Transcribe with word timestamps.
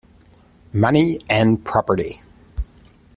money 0.73 1.19
and 1.29 1.63
property. 1.63 2.23